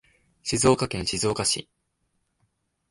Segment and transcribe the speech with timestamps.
[0.41, 1.69] 静岡県静岡市